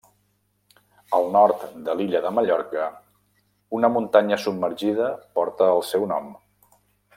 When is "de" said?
1.89-1.95, 2.23-2.31